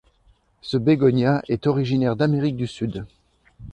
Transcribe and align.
Ce 0.63 0.77
bégonia 0.77 1.43
est 1.47 1.67
originaire 1.67 2.15
d'Amérique 2.15 2.55
du 2.55 2.65
Sud. 2.65 3.05